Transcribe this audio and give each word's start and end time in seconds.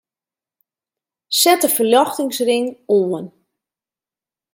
Set 1.39 1.61
de 1.65 1.69
ferljochtingsring 1.75 2.67
oan. 2.97 3.25